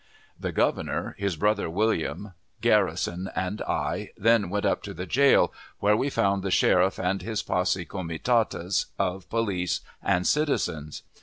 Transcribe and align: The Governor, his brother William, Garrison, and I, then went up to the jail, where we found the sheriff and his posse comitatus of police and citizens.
The 0.39 0.51
Governor, 0.51 1.13
his 1.19 1.35
brother 1.35 1.69
William, 1.69 2.33
Garrison, 2.59 3.29
and 3.35 3.61
I, 3.61 4.09
then 4.17 4.49
went 4.49 4.65
up 4.65 4.81
to 4.81 4.95
the 4.95 5.05
jail, 5.05 5.53
where 5.77 5.95
we 5.95 6.09
found 6.09 6.41
the 6.41 6.49
sheriff 6.49 6.97
and 6.97 7.21
his 7.21 7.43
posse 7.43 7.85
comitatus 7.85 8.87
of 8.97 9.29
police 9.29 9.81
and 10.01 10.25
citizens. 10.25 11.03